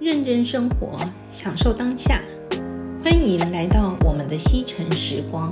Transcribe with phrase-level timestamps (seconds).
[0.00, 0.96] 认真生活，
[1.28, 2.24] 享受当下。
[3.04, 5.44] 欢迎来到我们的西城时光。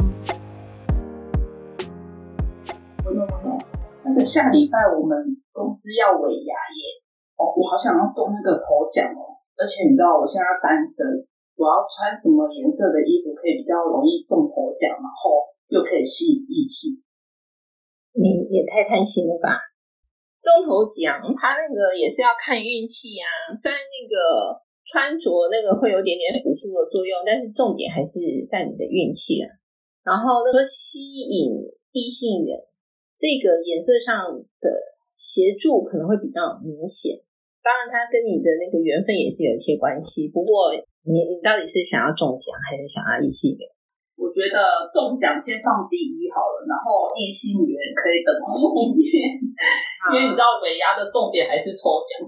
[4.00, 6.80] 那个下礼拜我们公司要尾牙耶，
[7.36, 9.36] 哦，我好想要中那个头奖哦！
[9.60, 11.28] 而且你知道我现在单身，
[11.60, 17.04] 我要穿什么颜色的衣服可以比较容易中头奖，然后又可以吸引异性？
[18.16, 19.67] 你也太贪心了吧！
[20.42, 23.26] 中头奖，它那个也是要看运气啊。
[23.56, 28.20] 虽然那个穿着那个会有点点辅助的作用，但是重点还是
[28.50, 29.50] 在你的运气啊。
[30.06, 31.52] 然后那个吸引
[31.92, 32.56] 异性缘，
[33.18, 34.66] 这个颜色上的
[35.12, 37.20] 协助可能会比较明显。
[37.60, 40.28] 当然，它跟你的那个缘分也是有一些关系。
[40.32, 40.72] 不过
[41.04, 43.68] 你，你你到底是想要中奖，还是想要异性缘？
[44.18, 44.58] 我觉得
[44.90, 49.06] 中奖先放第一好了，然后异性缘可以等后面，
[50.10, 52.26] 因为你知道尾牙的重点还是抽奖。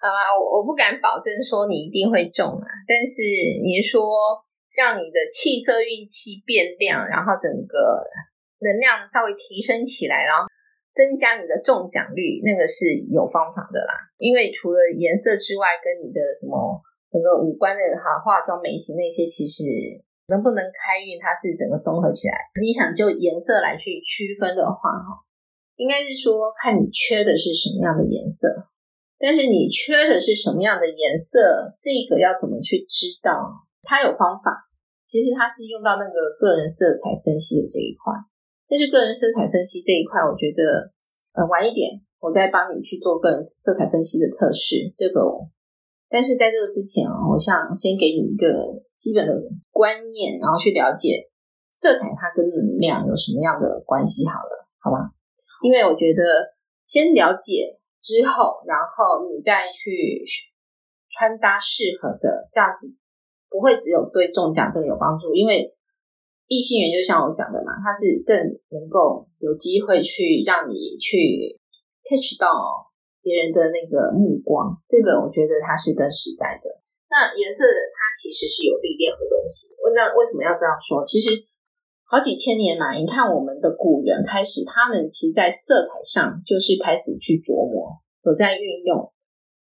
[0.00, 3.20] 好啦，我我不敢保证说你一定会中啊，但是
[3.60, 4.00] 你说
[4.72, 8.00] 让你的气色运气变亮，然后整个
[8.64, 10.48] 能量稍微提升起来，然后
[10.96, 13.92] 增加你的中奖率，那个是有方法的啦。
[14.16, 16.80] 因为除了颜色之外，跟你的什么
[17.12, 20.00] 整个五官的哈化妆眉形那些，其实。
[20.28, 22.34] 能不能开运，它是整个综合起来。
[22.60, 25.22] 你想就颜色来去区分的话，哈，
[25.76, 28.66] 应该是说看你缺的是什么样的颜色。
[29.18, 33.64] 但是你缺的是什么样的颜色，这个要怎么去知道？
[33.82, 34.68] 它有方法。
[35.08, 38.12] 其实它是用到那个个人色彩分析的这一块。
[38.68, 40.90] 但是个人色彩分析这一块，我觉得
[41.32, 44.92] 呃晚一点，我再帮你去做个人色彩分析的测试。
[44.98, 45.22] 这个。
[46.10, 49.32] 但是在这个之前啊，我想先给你一个基本的
[49.76, 51.28] 观念，然后去了解
[51.68, 55.12] 色彩它跟能量有什么样的关系，好了，好吧？
[55.60, 60.24] 因为我觉得先了解之后，然后你再去
[61.12, 62.96] 穿搭适合的，这样子
[63.50, 65.76] 不会只有对中奖这个有帮助，因为
[66.48, 68.34] 异性缘就像我讲的嘛，它是更
[68.72, 71.60] 能够有机会去让你去
[72.08, 72.88] catch 到。
[73.26, 76.78] 别人的那个目光，这个我觉得它是更实在的。
[77.08, 79.70] 那颜色它其实是有力量的东西。
[79.94, 81.06] 那为什么要这样说？
[81.06, 81.46] 其实
[82.04, 89.12] 好几千年来，你看我们的古人开始，他们其实在色彩上就是开始去琢磨，有在运用。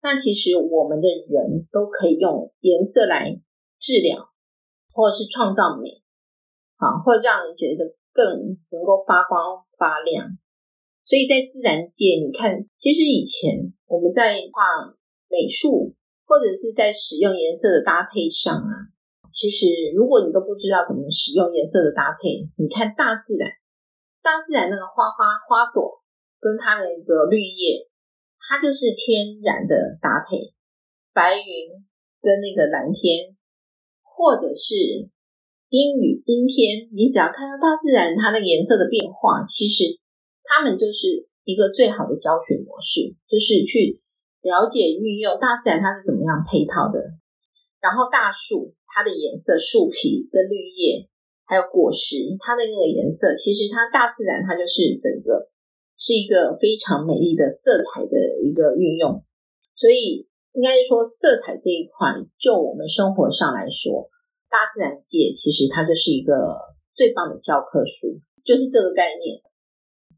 [0.01, 3.39] 那其实我们的人都可以用颜色来
[3.79, 4.31] 治疗，
[4.91, 6.03] 或者是创造美，
[6.75, 10.27] 好，或者让人觉得更能够发光发亮。
[11.05, 14.91] 所以在自然界，你看，其实以前我们在画
[15.29, 15.95] 美术
[16.25, 18.91] 或者是在使用颜色的搭配上啊，
[19.31, 23.49] 其实如果你都不知道怎么使用颜色的搭配，你看大自然，
[24.21, 26.01] 大自然那个花花花朵
[26.39, 27.87] 跟它的一个绿叶，
[28.37, 30.53] 它就是天然的搭配，
[31.13, 31.83] 白云
[32.21, 33.35] 跟那个蓝天，
[34.01, 35.09] 或者是
[35.69, 39.99] 阴雨阴天，你只要看到大自然它的颜色的变化，其实。
[40.45, 44.02] 他们就是一个最好的教学模式，就是去
[44.43, 46.99] 了解运用大自然它是怎么样配套的。
[47.79, 51.07] 然后大树它的颜色，树皮跟绿叶，
[51.47, 55.51] 还有果实它的那个颜色，其实它大自然它就是整个
[55.95, 59.23] 是一个非常美丽的色彩的一个运用。
[59.75, 64.07] 所以应该是说色彩这一块，就我们生活上来说，
[64.51, 66.55] 大自然界其实它就是一个
[66.93, 69.41] 最棒的教科书，就是这个概念。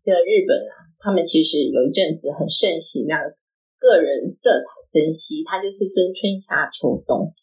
[0.05, 3.33] 这个日本啊，他们其实有一阵子很盛行那个
[3.79, 7.33] 人色彩分析，它就是分春夏秋冬，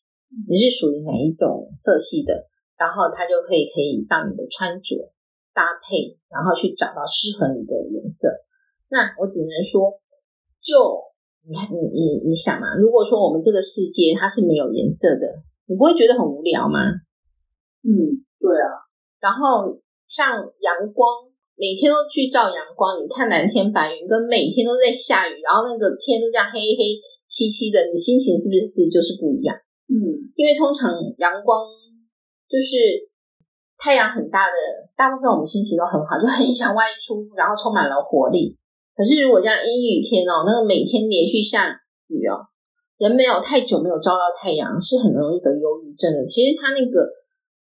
[0.48, 2.48] 你是属于哪一种色系的，
[2.78, 5.12] 然后它就可以可以让你的穿着
[5.52, 8.28] 搭配，然后去找到适合你的颜色。
[8.88, 10.00] 那我只能说，
[10.62, 10.76] 就
[11.48, 16.78] 你看你你你想嘛，如果说我们这个世界它是没有颜色的，你不会觉得很无聊吗？
[17.82, 18.86] 嗯，对啊。
[19.20, 21.31] 然后像阳光。
[21.62, 26.98] 每天都去照阳光，你看蓝天白云，跟每天都在下雨，然后那个天都这样黑黑
[27.30, 29.54] 漆漆的，你心情是不是就是不一样？
[29.86, 29.94] 嗯，
[30.34, 30.90] 因为通常
[31.22, 31.70] 阳光
[32.50, 33.06] 就是
[33.78, 34.58] 太阳很大的，
[34.98, 38.58] 大部分我们心情都很好，就很想外出，然后充满了活力。
[38.98, 41.70] 可是如果像阴雨天哦，那个每天连续下
[42.10, 42.50] 雨哦，
[42.98, 46.26] 人没有太久没有照到太阳，是很容易得忧郁症的。
[46.26, 47.06] 其实它那个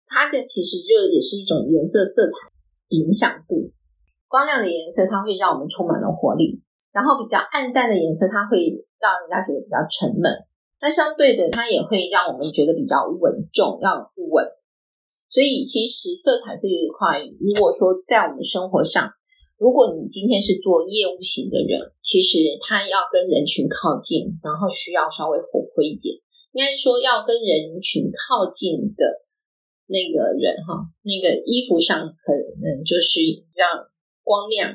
[0.09, 2.49] 它的其实就也是一种颜色色彩
[2.97, 3.69] 影响度。
[4.31, 6.63] 光亮的颜色，它会让我们充满了活力；
[6.95, 10.47] 然后比较暗淡的颜色，它会让人家觉得比较沉闷。
[10.79, 14.47] 那相对的，它也会让我们觉得比较稳重，要稳。
[15.27, 19.11] 所以，其实色彩这一块，如果说在我们生活上，
[19.59, 26.19] 如果你今天是做业务型的人，其实他要跟人群靠近，然后需要稍微活泼一点，
[26.51, 29.23] 应该说要跟人群靠近的
[29.87, 33.63] 那个人哈，那个衣服上可能就是比较
[34.23, 34.69] 光亮，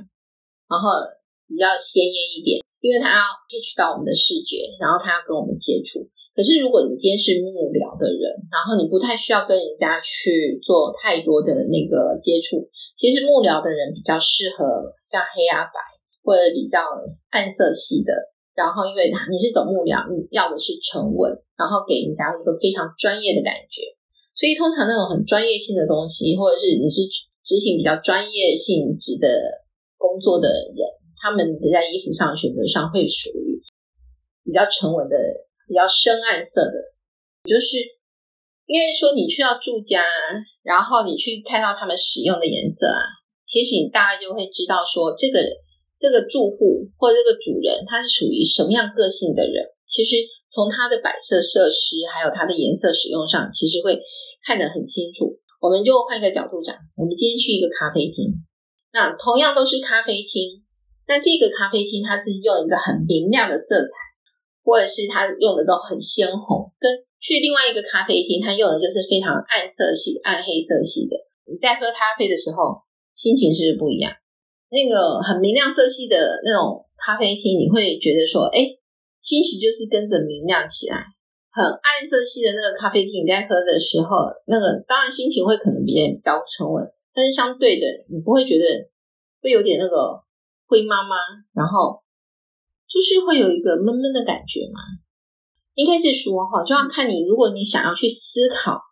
[0.69, 1.03] 然后
[1.47, 6.05] 比较鲜艳一点，因为他要 catch 到我们的视觉，然后他要跟我们接触。
[6.35, 15.79] 可是如果你今天是幕僚的人，然后你不太需要跟人家去做太多的那个接触，其实幕僚的人比较适合像黑啊白。
[16.27, 16.83] 或者比较
[17.31, 18.11] 暗色系的，
[18.51, 23.95] 然后因为你是走幕僚，你要的是沉稳，然后给人家一个非常专业的感觉。
[24.35, 27.07] 所以通常那种很专业性的东西，或者是你是
[27.47, 29.63] 执行比较专业性质的
[29.97, 30.83] 工作的人，
[31.23, 33.63] 他们在衣服上选择上会属于
[34.43, 35.15] 比较沉稳的、
[35.69, 36.75] 比较深暗色的。
[37.47, 37.79] 就是
[38.67, 40.03] 应该说你去到住家，
[40.67, 45.41] 然后你去看到他们使用的颜色啊，其实你大概就会知道说这个。
[45.99, 49.65] 这个住户或这个主人，他是属于什么样个性的人？
[49.89, 54.05] 其实从他的摆设设施，还有他的颜色使用上，其实会
[54.45, 55.41] 看得很清楚。
[55.61, 58.45] 我们就换一个角度讲，我们今天去一个咖啡厅，
[58.93, 60.63] 那同样都是咖啡厅，
[61.09, 63.93] 那这个咖啡厅它是用一个很明亮的色彩，
[64.63, 71.17] 或者是它用的都很鲜红，跟去另外一个咖啡厅，它用的就是非常暗色系、暗黑色系的。
[71.49, 72.85] 你在喝咖啡的时候，
[73.17, 74.13] 心情是不是不一样？
[74.69, 78.77] 那个很明亮色系的那种咖啡厅，你会觉得说，哎，
[79.23, 81.16] 心情就是跟着明亮起来。
[81.57, 86.85] 很暗色系的那个咖啡厅，你在喝的时候，那个当然心情会可能比较比较沉稳，
[87.17, 88.93] 但是相对的，你不会觉得
[89.41, 90.21] 会有点那个
[90.69, 91.17] 灰妈妈，
[91.57, 92.05] 然后
[92.85, 95.01] 就是会有一个闷闷的感觉嘛。
[95.73, 98.85] 应该是说哈，就要看你，如果你想要去思考。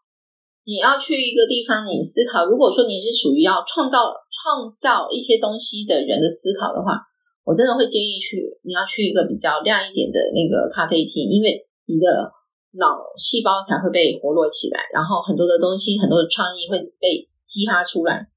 [0.67, 2.47] 你要去一个地方，你思考。
[2.47, 7.05] 如果说你是属于要创造创造一些东西的人的思考的话，
[7.45, 8.49] 我真的会建议去。
[8.65, 12.33] 你要去一个比较亮一点的那个咖啡厅，因为你的
[12.75, 18.29] 脑细胞才会被活络起来，然后很多的东西，很多的创意会被激发出来。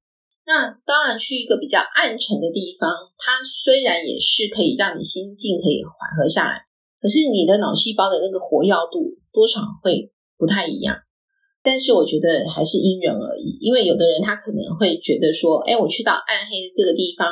[0.45, 2.87] 那当然，去一个比较暗沉的地方，
[3.17, 6.69] 它虽然也是可以让你心境可以缓和下来，
[7.01, 11.03] 可是你的脑细胞的那个活跃度多少会不太一样。
[11.63, 17.27] 但是我觉得还是因人而异，因为有的人他可能会觉得说，哎，我去到暗黑这个地方，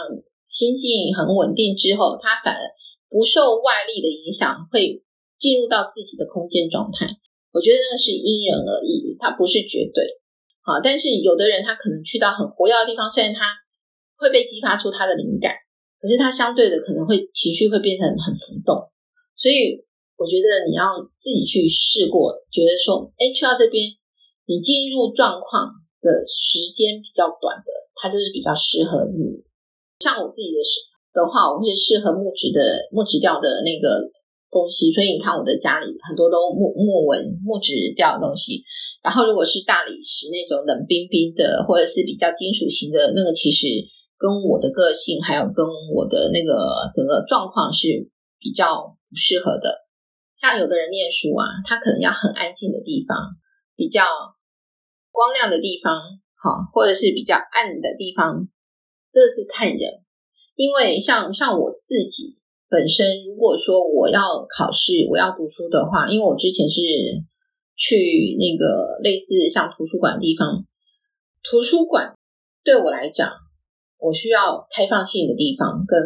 [0.50, 2.60] 心境很稳定之后，他反而
[3.08, 5.05] 不受外力的影响，会
[5.46, 7.06] 进入到自己的空间状态。
[7.54, 10.18] 我觉得那是因人而异，它不是绝对。
[10.66, 13.54] 好，但是有的人他可能去到很活跃的地方，虽然他
[14.18, 15.54] 会被激发出他的灵感，
[16.02, 18.90] 可是他相对的可能会情绪会变成很浮动。
[19.38, 19.86] 所以
[20.18, 23.94] 我觉得你要自己去试过，觉得说，哎，去到这边。
[24.48, 25.74] 你进入状况
[26.06, 29.42] 的时间比较短的，它就是比较适合你。
[29.98, 32.62] 像我自己的时的话，我会适合木质的
[32.94, 34.06] 木质调的那个
[34.52, 38.64] 东西，所以你看我的家里很多都木木纹木质调的东西。
[39.04, 43.68] 然后如果是大理石那种冷冰冰的，或者是比较金属型的那个，其实
[44.18, 48.10] 跟我的个性还有跟我的那个整个状况是
[48.40, 49.86] 比较不适合的。
[50.40, 53.38] 像有的人念书啊，他可能要很安静的地方，
[53.76, 54.04] 比较。
[55.16, 55.96] 光亮的地方，
[56.36, 58.50] 好，或者是比较暗的地方，
[59.14, 60.04] 这是看人。
[60.58, 62.36] 因为像像我自己
[62.70, 66.82] 本身，如果说我要考试，我要读书的话，因为我之前是
[67.76, 70.66] 去那个类似像图书馆的地方，
[71.44, 72.16] 图书馆
[72.64, 73.32] 对我来讲，
[74.00, 76.00] 我需要开放性的地方跟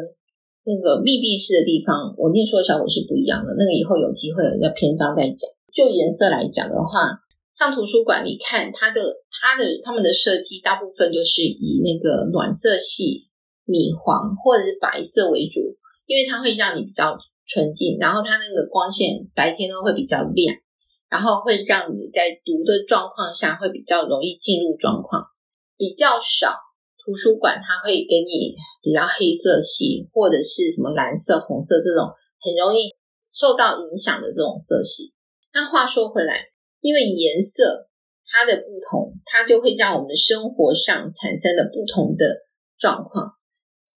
[0.65, 3.55] 那个密闭式的地方，我念书的效果是不一样的。
[3.57, 5.49] 那个以后有机会有在篇章再讲。
[5.73, 7.21] 就颜色来讲的话。
[7.57, 9.01] 像图书馆，你看它的、
[9.35, 13.27] 它的、他们的设计，大部分就是以那个暖色系、
[13.65, 15.75] 米黄或者是白色为主，
[16.09, 17.13] 因为它会让你比较
[17.45, 20.57] 纯净，然后它那个光线白天都会比较亮，
[21.05, 25.29] 然后会让你在读的状况下会比较容易进入状况。
[25.77, 26.57] 比较少
[27.05, 32.09] 图书馆，它会给你比较黑色系或者是什么蓝色、红色这种
[32.41, 32.97] 很容易
[33.29, 35.13] 受到影响的这种色系。
[35.53, 36.49] 那话说回来。
[36.81, 37.89] 因为颜色
[38.31, 42.47] 它的不同，它就会让我们的生活上产生了不同的
[42.79, 43.35] 状况。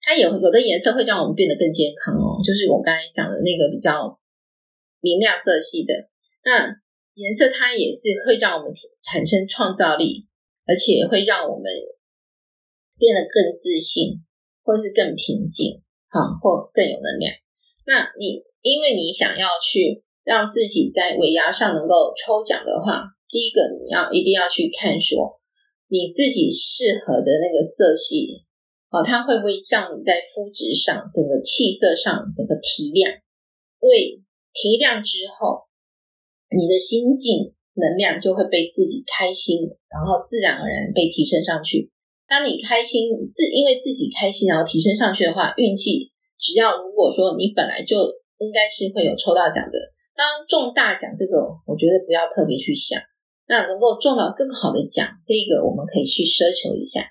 [0.02, 4.18] 它有有的颜色会让我们变得更健康哦，就是我刚才讲的那个比较
[5.00, 6.08] 明亮色系的。
[6.44, 6.74] 那
[7.14, 10.26] 颜色它也是会让我们产生创造力，
[10.66, 11.70] 而且会让我们
[12.98, 14.24] 变得更自信，
[14.64, 17.34] 或是更平静，哈，或更有能量。
[17.86, 20.02] 那你因为你想要去。
[20.22, 25.40] 让自己在尾牙上能够抽奖的话，第一个你要一定要去看说
[25.88, 28.44] 你自己适合的那个色系，
[28.90, 33.14] 哦，它会不会让你在肤质上、整个气色上整个提亮？
[33.78, 34.20] 因为
[34.52, 35.70] 提亮之后，
[36.50, 41.90] 你的心境能量就会被自己开心，然后自然而然被提升上去。
[42.26, 49.78] 当你开心自因为自己开心，然后提升上去的话，运气只要如果说你本来就应该是会有抽到奖的，
[50.18, 53.00] 当中大奖这个，我觉得不要特别去想。
[53.46, 57.02] 那能够中到更好的奖，这个我们可以去奢求一下，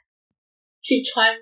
[0.83, 1.35] 去穿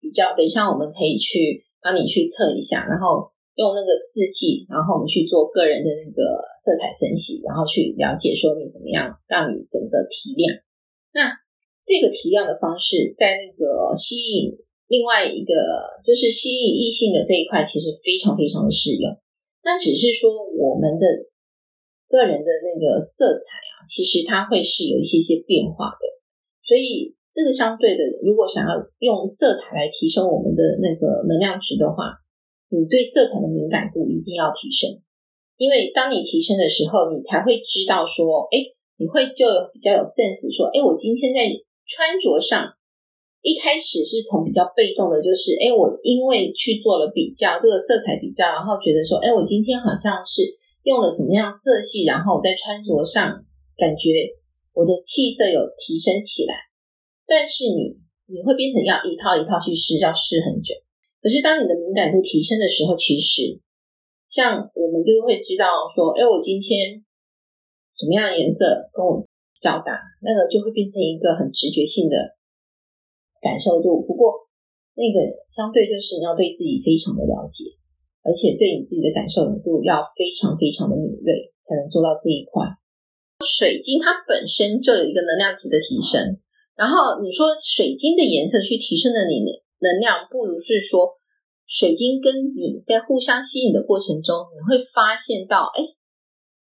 [0.00, 0.36] 比较。
[0.36, 3.32] 等一下我们可以去帮你去测一下，然后。
[3.58, 10.62] 用那个四季，然后我们去做个人的那个色彩分析，然后去了解说你怎么样让你整个提亮。
[11.10, 11.34] 那
[11.82, 14.54] 这个提亮的方式，在那个吸引
[14.86, 15.58] 另外一个
[16.06, 19.10] 就是吸引异性的这一块，其实非常非常的适用。
[19.66, 21.26] 那只是说我们的
[22.06, 26.06] 个人的那个色彩啊，其实它会是有一些些变化的。
[26.62, 32.20] 所以这个相对的，如果想要用色彩来提升我们的那个能量值的话，
[32.68, 35.00] 你对色彩的敏感度一定要提升，
[35.56, 38.60] 因为当你提升的时候，你才会知道说，哎，
[38.96, 41.48] 你会就比较有 sense 说，哎，我今天在
[41.88, 42.76] 穿着上
[43.40, 53.44] 一开始是从比较被动的，就是，哎，我因为去做了比较，这个色彩比较，然后觉得说，哎，我今天好像是用了什么样色系，然后在穿着上
[53.76, 54.36] 感觉
[54.74, 56.67] 我的气色有提升起来，
[57.28, 60.72] 但是你你会变成要一套一套去试，要试很久。
[61.20, 63.60] 可是，当你的敏感度提升的时候，其实
[64.32, 67.04] 像我们就会知道说，哎，我今天
[67.92, 69.26] 什么样的颜色跟我
[69.60, 72.38] 较搭，那个就会变成一个很直觉性的
[73.42, 74.00] 感受度。
[74.00, 74.48] 不过，
[74.96, 77.76] 那个相对就是你要对自己非常的了解，
[78.22, 82.78] 而且对你自己的感受度要非常非常的敏锐，才能做到这一块。
[83.42, 86.38] 水晶它本身就有一个能量值的提升，
[86.78, 89.66] 然后你说水晶的颜色去提升了你的。
[89.78, 91.22] 能量不如是说，
[91.70, 95.94] 水晶跟你在互相吸引的过程中，你会发现到，哎，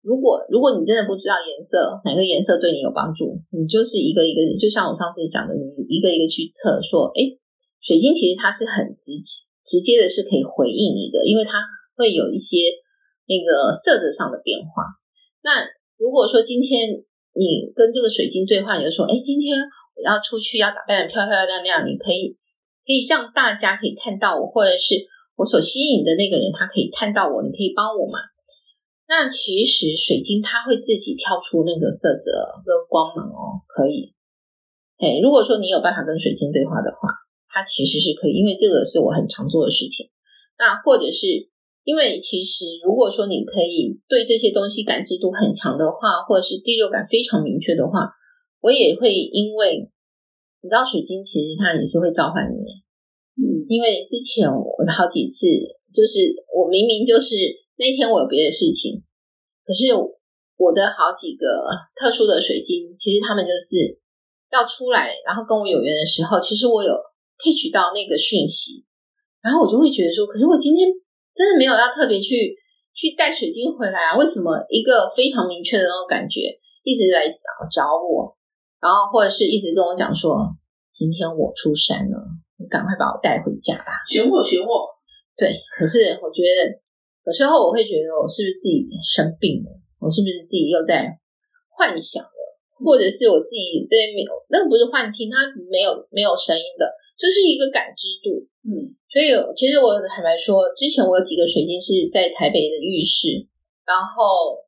[0.04, 7.40] 如果如果你真的不知道颜色，哪个颜色对你有帮助，你就是一个一个，就像我上次讲的，你一个一个去测，说，哎，
[7.80, 9.16] 水晶其实它是很直
[9.64, 11.56] 直接的，是可以回应你的，因为它
[11.96, 12.68] 会有一些
[13.25, 14.85] 那个色泽上的变化。
[15.40, 15.64] 那
[15.96, 17.00] 如果说今天
[17.32, 19.56] 你跟这个水晶对话，你就说，哎，今天
[20.02, 22.36] 要出去，要打扮的漂漂亮亮，你可以。
[22.86, 24.94] 可以让大家可以看到我，或者是
[25.34, 28.22] 我所吸引的那个人，他可以看到我，你可以帮我嘛？
[29.10, 32.30] 那其实水晶它会自己跳出那个色泽
[32.62, 34.14] 跟光芒哦，可以。
[35.02, 37.10] 哎，如果说你有办法跟水晶对话的话，
[37.50, 40.06] 它其实是可以，因为这个是我很常做的事情。
[40.54, 41.50] 那或者是
[41.82, 48.14] 因为其实如果说你可以对这些东西感知度很强的话，或者是第六感非常明确的话，
[48.60, 49.90] 我也会因为。
[50.62, 52.58] 你知道水晶其实它也是会召唤你，
[53.38, 55.46] 嗯，因为之前我好几次，
[55.94, 57.38] 就是我明明就是
[57.78, 59.06] 那天我有别的事情，
[59.62, 61.62] 可是我的好几个
[61.94, 64.02] 特殊的水晶，其实他们就是
[64.50, 66.98] 要出来，然后跟我有缘的时候，其实我有
[67.38, 68.82] catch 到那个讯息，
[69.38, 70.90] 然后我就会觉得说，可是我今天
[71.30, 72.58] 真的没有要特别去
[72.90, 74.18] 去带水晶回来啊？
[74.18, 78.34] 为什么一个非常明确的那种感觉一直来找找我？
[78.80, 80.52] 然后或者是一直跟我讲说，
[80.92, 82.21] 今天我出山了，
[82.61, 84.04] 你赶快把我带回家吧。
[84.12, 84.92] 选我，选我。
[85.37, 86.80] 对，可是我觉得
[87.25, 89.73] 有时候我会觉得，我是不是自己生病了？
[90.00, 91.16] 我是不是自己又在
[91.73, 92.40] 幻想了？
[92.76, 96.85] 或者是我自己这边没有，那个不是幻听，它没有没有声音的，
[97.16, 98.45] 就是一个感知度。
[98.64, 103.49] 嗯，所以其实我坦白说，之前我有几个水晶是在台北的浴室，
[103.88, 104.61] 然后。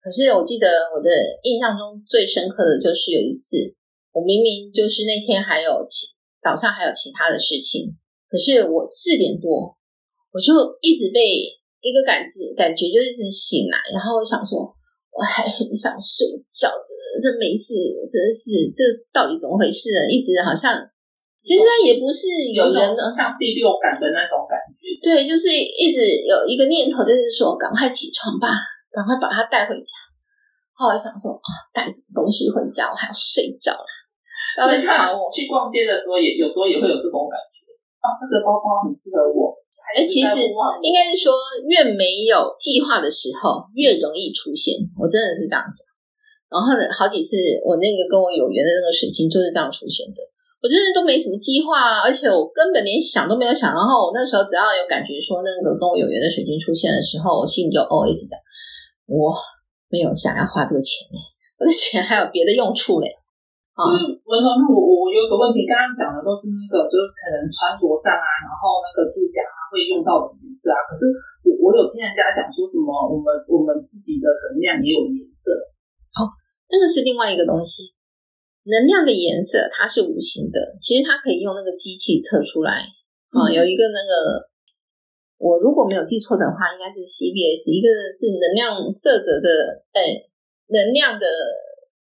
[0.00, 0.66] 可是我记得
[0.96, 1.12] 我的
[1.44, 3.76] 印象中最深刻的就是有一次，
[4.16, 6.08] 我明明就是那天还有其
[6.40, 7.92] 早上还有其他的事情，
[8.32, 9.76] 可是我四点多
[10.32, 11.44] 我就一直被
[11.84, 14.72] 一个感觉感觉就一直醒来，然后我想说
[15.12, 16.90] 我还很想睡觉的，
[17.20, 17.76] 这没事，
[18.08, 20.08] 真是这到底怎么回事呢？
[20.08, 20.80] 一直好像
[21.44, 28.48] 其实他也不是有人的像第六感的那种感觉，对，就是一直有一个念头，就是说赶快起床吧。
[28.90, 29.92] 赶快把它带回家。
[30.76, 32.90] 后来想说啊，带什么东西回家？
[32.90, 33.90] 我还要睡觉啦。
[34.58, 35.30] 然后吵我。
[35.30, 37.68] 去逛街的时候也，也有时候也会有这种感觉。
[38.00, 39.54] 啊，这个包包很适合我。
[39.90, 41.34] 哎，其实应该是说，
[41.66, 44.78] 越没有计划的时候，越容易出现。
[44.94, 45.82] 我真的是这样讲。
[46.46, 50.18] 然后呢，好几次我那个跟我有缘的那个水晶就是这样出现的。
[50.62, 53.74] 我真的都没什么计划啊，而且我根本连想都没有想。
[53.74, 58.38] 然后我那时候只要有感觉说那个跟我有缘的水晶出现的时候，我心里就 always 这样。
[59.10, 59.34] 我
[59.90, 61.10] 没有想要花这个钱，
[61.58, 63.10] 我的钱还有别的用处嘞。
[63.74, 64.32] 啊、嗯，文
[64.70, 70.78] 我我有个问题，刚刚讲的都是那个，就是可能穿着上啊，然后那个住家会用到的颜色啊。
[70.86, 71.10] 可是
[71.42, 75.50] 我我我有听人家讲说什么，我们我们自己的能量也有颜色。
[76.18, 76.28] 哦，
[76.68, 77.94] 那个是另外一个东西。
[78.68, 82.84] 能量的颜色它是无形的，其实它可以用那个机器测出来。
[83.32, 84.49] 啊、有一个那个，
[85.40, 90.28] 我如果没有记错的话，应该是 CBS，一个是能量色泽的，哎，
[90.68, 91.24] 能量的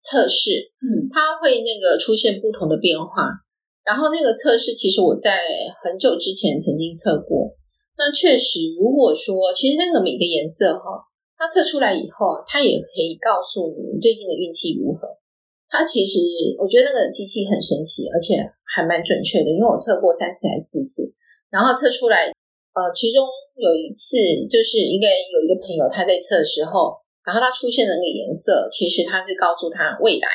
[0.00, 0.72] 测试。
[0.80, 3.44] 嗯，它会那个出现不同的变化。
[3.84, 5.36] 然后那个测试，其实我在
[5.84, 7.54] 很久之前曾经测过。
[8.00, 11.04] 那确实，如果说其实那个每个颜色哈，
[11.36, 15.20] 它测出来以后，它也可以告诉你你最近的运气如何。
[15.68, 16.24] 它其实
[16.56, 21.12] 我觉得那个机器很神奇，而且还蛮准确的，因为我测过三次还是四次。
[21.48, 22.32] 然后测出来，
[22.76, 23.24] 呃，其中
[23.56, 24.20] 有一次
[24.52, 30.28] 就是应该有一个朋友他在测的时候，然后他出现的那个颜色，其实他是告诉他未来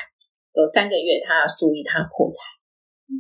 [0.58, 2.42] 有三个月他要注意他破财。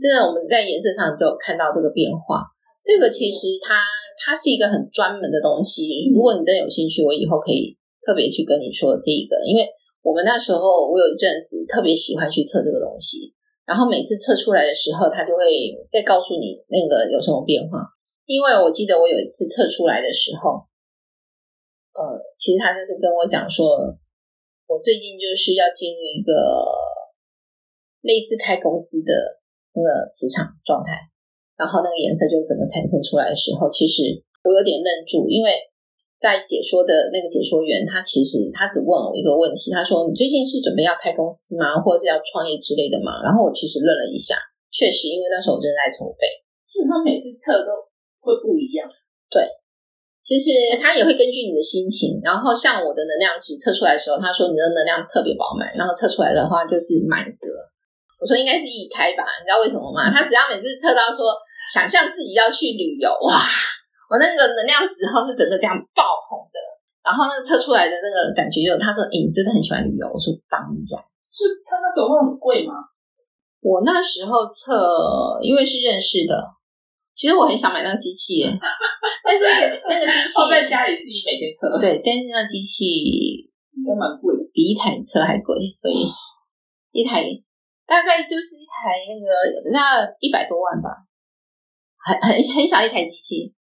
[0.02, 2.50] 真的，我们在颜色上就有看到这个变化。
[2.82, 3.86] 这个其实它
[4.18, 5.86] 它是一个很专门的东西。
[6.10, 9.38] 如果你真的有兴趣，我以后可以特别去跟你说这一个。
[9.46, 9.70] 因为
[10.02, 13.38] 我们那时候我有一阵子特别喜欢去测这个东西，
[13.70, 15.46] 然后每次测出来的时候，它就会
[15.94, 17.86] 再告诉你那个有什么变化。
[18.32, 20.64] 因为我记得我有一次测出来的时候，
[21.92, 23.92] 呃，其实他就是跟我讲说，
[24.72, 26.32] 我最近就是要进入一个
[28.00, 29.42] 类似开公司的。
[29.72, 31.00] 那个磁场状态，
[31.56, 35.56] 然后那个颜色就整个产生出来的时候，其实我有点愣住，因为
[36.20, 41.80] 在解说的那个解说员，他其实他只问我一个问题，他说：“你最近是准备要开公司吗？
[41.80, 44.36] 或者是要创业之类的吗？”然后我其实愣了一下，
[44.76, 46.28] 确实，因为那时候我正在筹备，
[46.84, 47.72] 他每次测都
[48.22, 48.88] 会不一样。
[49.28, 49.44] 对，
[50.24, 57.50] 其实他也会根据你的心情，然后像我的能量值测出来的时候，他说你的能量特别饱满，然后测出来的话就是满格。
[58.22, 60.14] 我说应该是易开吧，你知道为什么吗？
[60.14, 61.34] 他只要每次测到说
[61.74, 63.42] 想象自己要去旅游，哇，
[64.08, 66.62] 我那个能量值号是整个这样爆红的。
[67.02, 70.06] 然后那个测出来的那个感觉就，他说，欸，你真的很喜欢旅游。
[70.06, 71.02] 我说当然。
[71.34, 72.78] 是测那个会很贵吗？
[73.66, 76.38] 我那时候测，因为是认识的，
[77.22, 78.50] 其实我很想买那个机器耶，
[79.22, 79.46] 但是
[79.86, 83.46] 那个机器在家里自己每天测，对，但是那机器
[83.78, 86.10] 应该蛮贵的，比一台车还贵，所以
[86.90, 87.22] 一台。
[87.86, 89.28] 大概就是一台那个
[89.70, 91.04] 那一百多万吧，
[92.00, 93.54] 很很很小一台机器，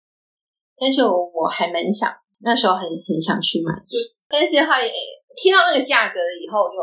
[0.79, 4.89] 但是我我还蛮想那时候很很想去买，就但是后来
[5.37, 6.79] 听到那个价格以后就，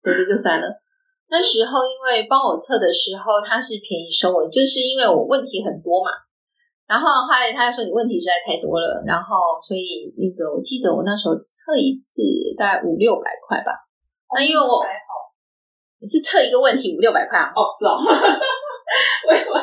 [0.00, 0.80] 对对就算了。
[1.28, 6.10] 那时候因为帮我测的时候他是便宜收我，就是因为我问题很多嘛，
[6.86, 12.22] 然后后来他说你问题实在太多了，然后所以那个我记得我那时候测一次
[12.56, 13.86] 大概五六百块吧，
[14.34, 14.84] 那因为我。
[15.98, 17.48] 你是测一个问题五六百块啊？
[17.56, 17.96] 哦，是哦，
[19.26, 19.54] 我以为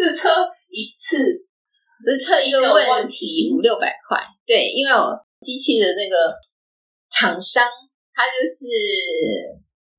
[0.00, 0.30] 是测
[0.72, 1.18] 一次，
[2.02, 4.18] 只是测一个问题五六百块。
[4.46, 5.12] 对，因为我
[5.44, 6.32] 机器的那个
[7.10, 7.68] 厂商，
[8.14, 8.64] 他就是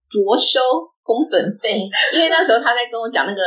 [0.09, 0.59] 酌收
[1.05, 1.85] 工本费。
[2.11, 3.41] 因为那时候他在跟我讲那个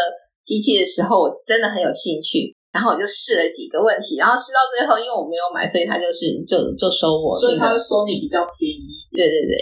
[0.46, 8.86] 机器的时候，我真的很有兴趣，然后我就试了几个问题，然后试到最后，因为我没有买，所以他就是就就收我，所以他会收你比较便宜。
[9.10, 9.54] 对对对。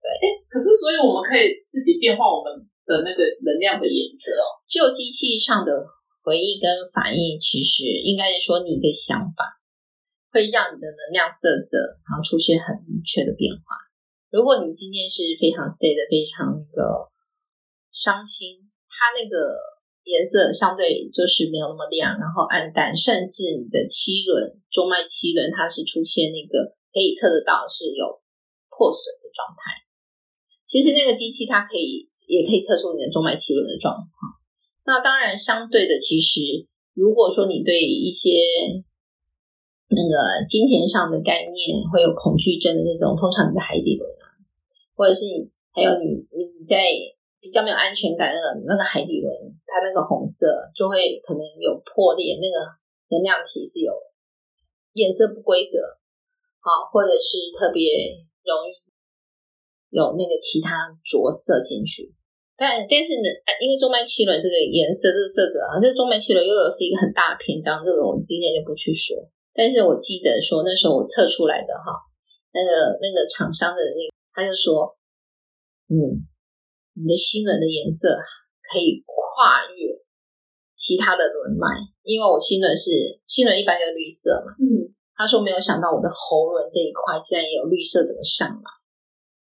[0.00, 2.56] 对，哎，可是所以我们可以自己变化我们
[2.88, 4.64] 的那个能量的颜色哦。
[4.64, 5.76] 旧机器上的
[6.24, 9.60] 回忆跟反应，其实应该是说你的想法
[10.32, 13.76] 会让你的能量色泽然后出现很明确的变化。
[14.30, 17.10] 如果你今天是非常 sad 的，非常那个
[17.90, 19.58] 伤心，它那个
[20.06, 28.22] 颜色相对就是没有那么亮，然后暗淡，甚至你的七轮中脉七轮它是出现那个可以测得到是有
[28.70, 29.82] 破损的状态。
[30.62, 34.38] 其实那个机器它可以，也可以测出你的中脉七轮的状况。
[34.86, 38.30] 那当然，相对的，其实如果说你对一些
[39.90, 44.06] 那个金钱上的概念会有恐惧症的那种，通常你的海底轮，
[45.00, 46.84] 或者是你还有你你在
[47.40, 48.36] 比较没有安全感的
[48.68, 49.32] 那个海底轮，
[49.64, 50.44] 它那个红色
[50.76, 52.68] 就会可能有破裂，那个
[53.08, 53.96] 能量体是有
[54.92, 55.80] 颜色不规则，
[56.60, 57.88] 好，或者是特别
[58.44, 58.76] 容易。
[59.90, 62.14] 有那个其他着色进去，
[62.54, 63.26] 但但是呢，
[63.58, 69.18] 因为中脉七轮这个颜色这个色泽啊，这中脉七轮又有是一个很大的篇章，这个我今天就不去说。
[69.50, 71.90] 但是我记得说那时候我测出来的哈，
[72.54, 74.96] 那个那个厂商的那个他就说，
[75.88, 76.26] 嗯，
[76.94, 78.08] 你的心轮的颜色
[78.70, 80.00] 可以跨越
[80.76, 81.66] 其他的轮脉，
[82.02, 88.68] 因为我心轮是心轮一般有绿色嘛，嗯，他说没有想到我的喉轮这一块竟然也有绿色，怎么上来？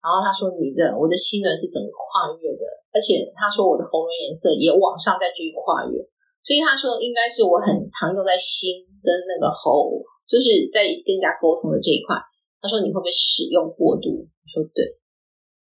[0.04, 5.96] 然后他说：“你的我的心轮是整个跨越的，而且他说我的喉咙颜色也往上再继续跨越，
[6.44, 12.20] 所以他说应该是我很常用在心跟那个喉就是在跟人家沟通的这一块。
[12.60, 14.28] 他说：“你会不会使用过度？”
[14.76, 15.00] ：“对，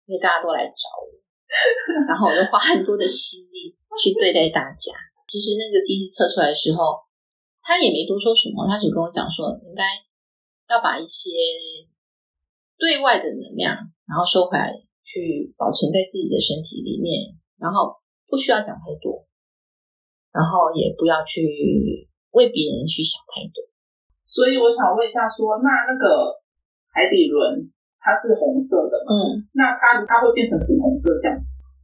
[0.08, 1.12] 因为大家都来找我，
[2.08, 4.96] 然后我就花很多的心力去对待大家。
[5.28, 7.04] 其实那个机器测出来的时候，
[7.60, 9.84] 他也没多说什么，他只跟我讲说，应该
[10.70, 11.34] 要把一些
[12.78, 13.76] 对外的能量，
[14.08, 14.72] 然后收回来，
[15.04, 19.28] 去保存在自己的身体里面，然后不需要讲太多，
[20.32, 23.66] 然后也不要去为别人去想太多。
[24.24, 26.38] 所以我想问一下，说那那个。”
[26.98, 27.72] 海底轮
[28.08, 31.36] 它是红色的，嗯，那它它会变成粉红色这样，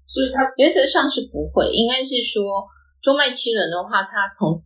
[0.08, 2.64] 所以它原则上是不会，应该是说
[3.04, 4.64] 中脉七轮的话，它从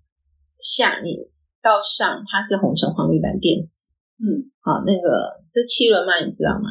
[0.61, 1.17] 下你
[1.65, 3.89] 到上它是红橙黄绿蓝靛紫，
[4.21, 6.69] 嗯，好，那个这七轮脉你知道吗？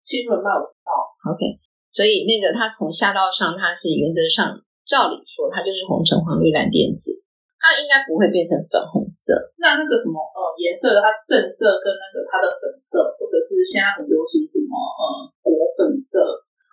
[0.00, 0.96] 七轮脉我知道
[1.28, 1.60] ，OK，
[1.92, 7.20] 所以那个它从下到上，它是原则上照理说它就是红橙黄绿蓝靛紫。
[7.62, 9.38] 它应该不会变成粉红色。
[9.62, 16.18] 那那个什么呃颜色的，它正色跟那个它的粉色，或者是现在很流行什么呃果粉色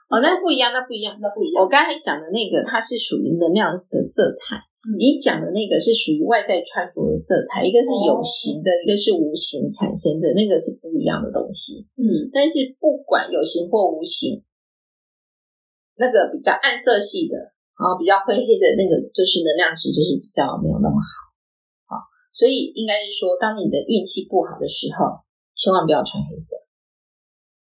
[0.09, 1.61] 哦，那不一样，那不一样，那不一样。
[1.61, 4.65] 我刚才讲的那个，它是属于能量的色彩。
[4.79, 11.85] 嗯、你讲的那个是属于外在穿着的色彩，一个是有形的，哦、一个是无形产生的，那个是不一样的东西。
[11.99, 14.41] 嗯，但是不管有形或无形，
[15.99, 17.53] 那个比较暗色系的。
[17.79, 21.31] 然后比较灰黑的那个，就是能量值，就是比较没有那么好，
[21.87, 22.03] 好，
[22.35, 25.23] 所以应该是说，当你的运气不好的时候，
[25.55, 26.59] 千万不要穿黑色，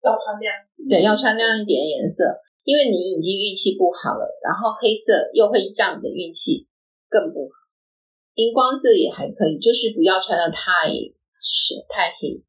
[0.01, 0.49] 要穿亮，
[0.89, 6.65] 对，要穿亮一点的颜色，因为你已经运气不好了，然后黑色又会让你的运气
[7.13, 7.53] 更不好。
[8.33, 12.41] 荧光色也还可以，就是不要穿的太深太黑，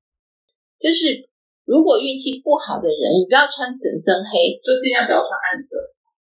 [0.80, 1.28] 就是
[1.68, 5.76] 如果运气不好的人，你不要穿整身黑，就尽量不要穿暗色。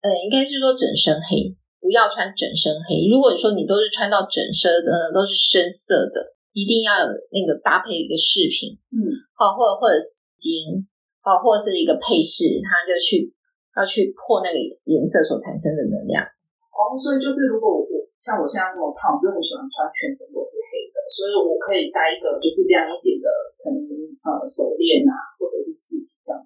[0.06, 3.10] 呃，应该是说整身黑，不要穿整身黑。
[3.10, 9.02] 如果说你都是穿到整身的，都是深色的，一定要有那个搭配一个饰品，嗯，
[9.34, 10.86] 好，或者或者丝巾，
[11.26, 13.34] 好，或者是一个配饰，它就去
[13.74, 16.22] 要去破那个颜色所产生的能量。
[16.70, 17.90] 哦，所以就是如果我
[18.22, 23.26] 像我现在这么胖，就很喜欢穿全身都是黑的，所以我可以戴一个就是亮一点的，
[23.58, 23.82] 可能
[24.22, 26.46] 呃手链啊，或者是饰品这样，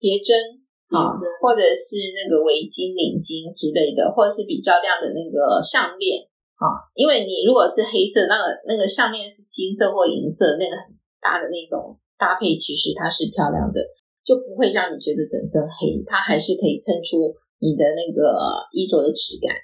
[0.00, 0.64] 别针。
[0.92, 6.28] 啊，或者是那个围巾、领巾之类的，或者是比较亮的那个项链
[6.60, 6.84] 啊。
[6.92, 13.80] 因为你如果是黑色，那个那个项链是金色或银色，那个很大的那种搭配，其实它是漂亮的，
[14.20, 19.56] 就不会让你觉得整身黑，它还是可以衬出你的那个衣着的质感。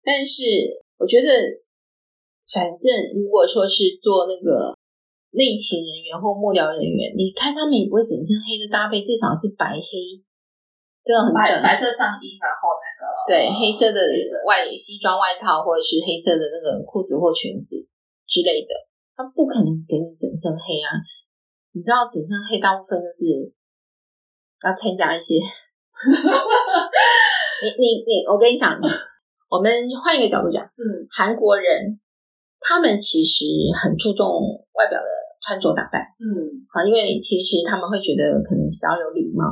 [0.00, 0.42] 但是
[0.98, 1.28] 我觉得，
[2.48, 4.74] 反正如果说是做那个
[5.30, 10.20] 内勤人员或幕僚人员，你看他们也不会整身黑的搭配，至少是白黑。
[11.04, 13.98] 这个很白白色上衣，然后那个对黑色的
[14.46, 17.74] 外西装外套，或者是黑色的那个裤子或裙子
[18.30, 18.70] 之类的，
[19.18, 20.94] 他不可能给你整身黑啊！
[21.74, 23.50] 你知道整身黑大部分就是
[24.62, 25.42] 要参加一些，
[27.66, 28.78] 你你你，我跟你讲，
[29.50, 31.98] 我们换一个角度讲，嗯，韩国人
[32.60, 33.44] 他们其实
[33.82, 35.08] 很注重外表的
[35.42, 39.50] 穿着打扮，嗯，好，因为其实他们会觉得可能比较有礼貌。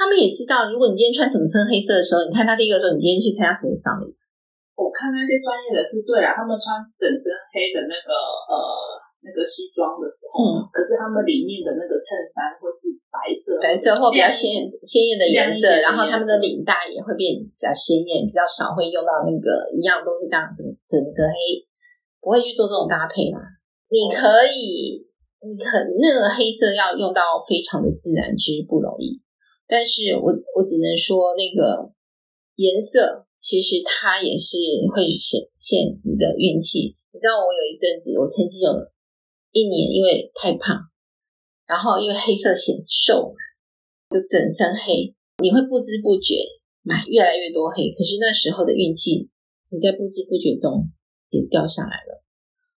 [0.00, 4.08] 他们也知道，如果你今天穿什么深黑色的时候，你看他第一个说，你今天去参加什么丧礼？
[4.80, 8.08] 我看那些专业的是对啊，他们穿整身黑的那个
[8.48, 8.56] 呃
[9.20, 21.68] 那个西装的时候，嗯，可是他们里面的那个衬衫会是白色，白色或比较鲜鲜艳的颜色，然后他们的领带也会变比较鲜艳，比较少会用到那个一样东西这样子整个黑，
[22.24, 23.44] 不会去做这种搭配嘛？
[23.92, 25.04] 你可以，
[25.44, 29.20] 你可那个黑色要用到非常的自然，其实不容易。
[29.70, 31.94] 但是我我只能说，那个
[32.58, 34.58] 颜色其实它也是
[34.90, 36.98] 会显现你的运气。
[37.14, 38.90] 你知道，我有一阵子，我曾经有
[39.54, 40.90] 一年因为太胖，
[41.70, 43.38] 然后因为黑色显瘦，
[44.10, 46.34] 就整身黑，你会不知不觉
[46.82, 47.94] 买越来越多黑。
[47.94, 49.30] 可是那时候的运气，
[49.70, 50.90] 你在不知不觉中
[51.30, 52.26] 也掉下来了。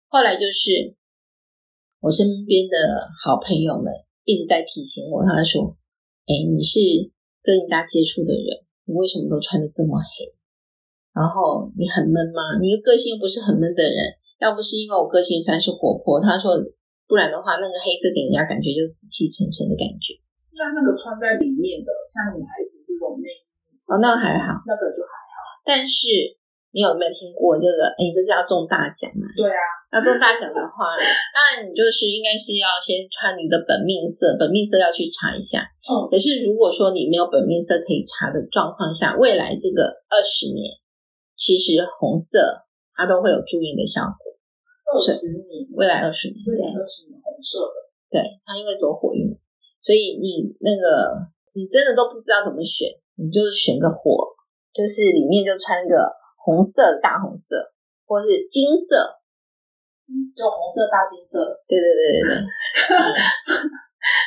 [0.09, 0.93] 后来就是
[2.01, 3.89] 我身边的好朋友们
[4.25, 5.75] 一直在提醒我，他说。
[6.23, 6.79] 哎，你是
[7.43, 10.31] 跟人家接触的人，你为什么都穿的这么黑？
[11.11, 12.57] 然后你很闷吗？
[12.63, 16.57] 你的个性又不是很闷的人，要不是因为我个性算是活泼，他说，
[17.07, 20.17] 不然的话，那个黑色给人家感觉就死气沉沉的感觉。
[20.55, 23.43] 那那个穿在里面的，像女孩子这种内衣，
[23.91, 25.63] 哦，那个还好，那个就还好。
[25.65, 26.39] 但是。
[26.73, 27.85] 你有没有听过这个？
[27.93, 29.29] 哎，这是要中大奖吗？
[29.37, 29.61] 对啊，
[29.93, 30.97] 要中大奖的话，
[31.29, 35.61] 当然你就是应该是要先穿你的本命色，本命色要去查一下。
[35.85, 40.73] 嗯，可是如果说你没有本命色可以查的状况下，未来这个二十年，
[41.37, 42.65] 其实红色
[42.97, 44.33] 它都会有助运的效果。
[44.89, 47.77] 二二十年，未来二十年，未来二十年红色的。
[48.09, 49.29] 对，它因为走火运，
[49.77, 51.21] 所以你那个
[51.53, 52.89] 你真的都不知道怎么选，
[53.21, 54.33] 你就是选个火，
[54.73, 55.97] 就是里面就穿个
[56.43, 57.71] 红色大红色，
[58.03, 59.23] 或是金色，
[60.35, 61.39] 就红色大金色。
[61.63, 62.43] 对对对对对。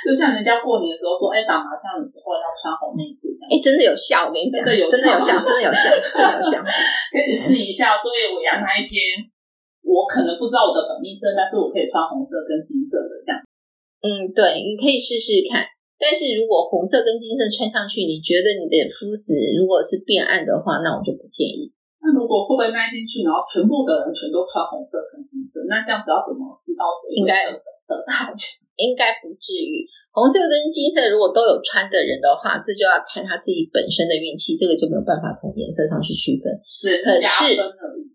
[0.00, 6.64] 就像人家过年的时候说，哎，打麻将的时候要穿红内裤，哎，真的有效，我跟你讲，真的有效，真的有效，真的有效，
[7.12, 8.00] 可以试一下。
[8.00, 8.96] 所以尾牙那一天，
[9.84, 13.36] 我可能不知道我的本命色，但是我可以穿红色跟金色的这样。
[14.00, 15.68] 嗯，对，你可以试试看。
[16.00, 21.75] 但是如果红色跟金色穿上去，你觉得你的肤质如果是变暗的话，那我就不建议。
[22.06, 28.62] 那如果会不会那一天去，然后全部的人全都穿红色跟金色，那这样子要怎么知道谁应该得大奖？
[28.78, 36.52] 应该不至于，红色跟金色如果都有穿的人的话，这就要看他自己本身的运气，这个就没有办法从颜色上去区分。
[36.62, 37.56] 是，可是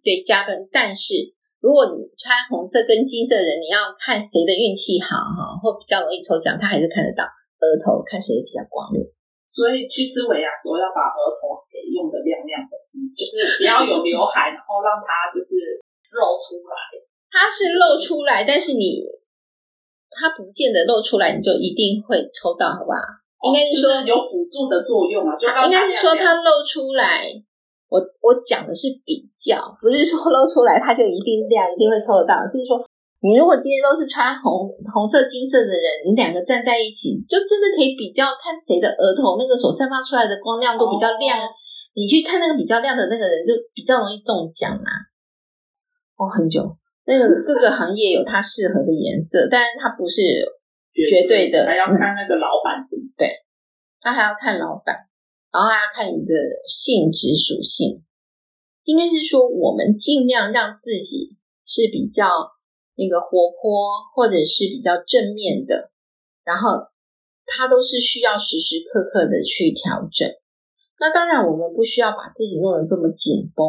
[0.05, 9.01] 对加分，但是如果你穿红色跟金色的人，你要看谁的运气好哈，或比较容易抽奖，他还是看得到额头，看谁比较光亮。
[9.49, 15.79] 所以去吃尾牙的时候要把额头给用的亮亮的，就是不要有刘海，然后让它就是
[16.11, 16.75] 露出来。
[17.31, 19.07] 它是露出来，但是你。
[20.11, 22.99] 它不见得露出来，你就一定会抽到，好不好？
[23.39, 27.31] 哦、应该是说是有辅助的作用啊，就应该是说它露出来。
[27.87, 32.43] 我我讲的是比较，不是说露出来它就一定亮，一定会抽得到。
[32.43, 32.83] 是说
[33.23, 41.39] 你如果今天都是穿红红色、金色的人，你两个站在一起，就真的可以比较看谁的额头那个所散发出来的光亮度比较亮。
[41.39, 41.47] 哦、
[41.93, 44.89] 你去看那个比较亮的那个人，就比较容易中奖啊。
[46.17, 46.77] 哦，很久。
[47.03, 50.21] 那个各个行业有它适合的颜色，但是它不是
[50.93, 53.01] 绝对的，还要看那个老板是不？
[53.17, 53.41] 对，
[53.99, 55.09] 他还要看老板，
[55.51, 56.33] 然后还要看你的
[56.69, 58.03] 性质属性。
[58.83, 62.25] 应该是说，我们尽量让自己是比较
[62.95, 65.91] 那个活泼，或者是比较正面的，
[66.45, 66.89] 然后
[67.45, 70.29] 它都是需要时时刻刻的去调整。
[71.01, 73.65] 那当然，我们不需要把自己弄得这么紧绷，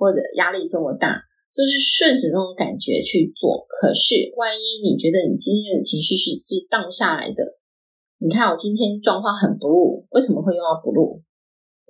[0.00, 1.28] 或者压力这么大。
[1.50, 7.58] 就是顺着那种感觉去做，可是万一你觉得你今天的情绪是是荡下来的，
[8.22, 11.20] 你看我今天状况很 blue，为什么会用到 blue？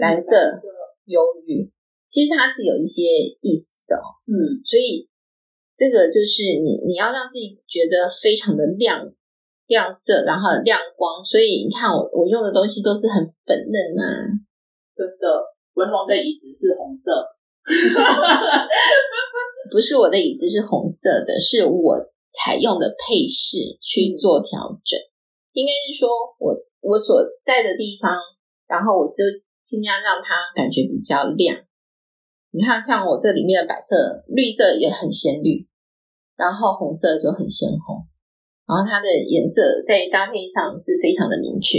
[0.00, 0.32] 蓝色，
[1.04, 1.68] 忧郁，
[2.08, 3.04] 其实它是有一些
[3.44, 5.12] 意思的，嗯，所以
[5.76, 9.12] 这个就是你你要让自己觉得非常的亮
[9.68, 14.40] 亮色，然后亮光，所以你看我我用的东西都是很粉嫩啊，
[15.00, 15.24] 真的，
[15.72, 17.08] 文龙的椅子是红色。
[19.72, 21.96] 不是我的椅子是红色的，是我
[22.28, 25.00] 采用的配饰去做调整。
[25.52, 28.12] 应该是说我我所在的地方，
[28.68, 29.24] 然后我就
[29.64, 31.56] 尽量让它感觉比较亮。
[32.52, 35.66] 你看，像我这里面的摆设，绿色也很鲜绿，
[36.36, 38.04] 然后红色就很鲜红，
[38.68, 41.78] 然后它的颜色在搭配上是非常的明确，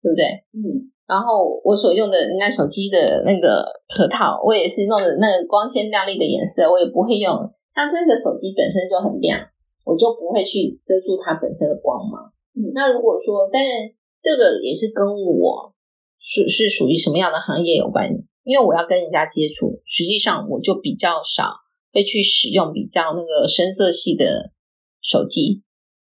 [0.00, 0.24] 对不对？
[0.56, 0.93] 嗯。
[1.06, 3.60] 然后我所用的应该手机的那个
[3.92, 7.28] 壳套，我也是弄的那个光鲜亮丽的颜色，我也不会用。
[7.76, 9.36] 像这个手机本身就很亮，
[9.84, 12.32] 我就不会去遮住它本身的光芒。
[12.56, 15.76] 嗯，那如果说，但是这个也是跟我
[16.16, 18.08] 属是属于什么样的行业有关，
[18.42, 21.52] 因为我要跟人家接触，实际上我就比较少
[21.92, 24.56] 会去使用比较那个深色系的
[25.02, 25.60] 手机。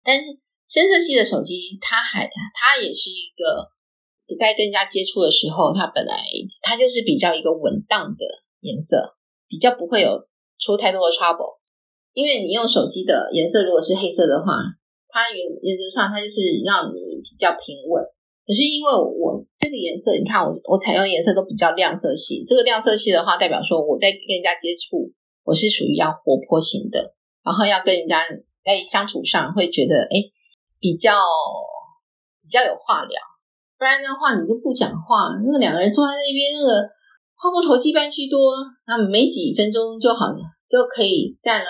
[0.03, 3.76] 但是深色系的手机，它还它也是一个。
[4.27, 6.13] 你在跟人家接触的时候，它本来
[6.61, 8.27] 它就是比较一个稳当的
[8.59, 9.15] 颜色，
[9.47, 10.19] 比较不会有
[10.59, 11.63] 出太多的 trouble。
[12.11, 14.51] 因为你用手机的颜色如果是黑色的话，
[15.07, 18.03] 它原原则上它就是让你比较平稳。
[18.43, 25.11] 可是因为我这个颜色，你看我我采用颜色都比较亮色系，这个亮色系的话，代表说我在跟人家接触，
[25.43, 28.23] 我是属于要活泼型的，然后要跟人家
[28.63, 30.31] 在相处上会觉得哎
[30.79, 31.11] 比较
[32.41, 33.19] 比较有话聊。
[33.77, 36.81] 不然的话，你都不讲话，那个两个人坐在那边，那个
[37.37, 38.57] 话不投机半句多，
[38.89, 41.69] 那没几分钟就好了，就可以散了。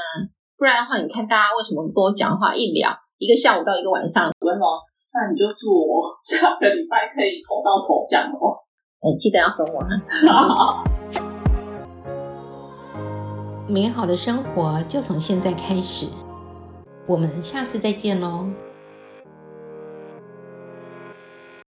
[0.56, 4.32] 不然的话，你看大家为什么跟我讲话一聊，一个下午到一个晚上？
[4.40, 4.66] 文龙，
[5.12, 8.56] 那你就祝我下个礼拜可以抽到头奖哦。
[9.04, 9.92] 哎，记得要分我哈。
[13.68, 16.08] 美好的生活就从现在开始，
[17.06, 18.46] 我们下次再见喽。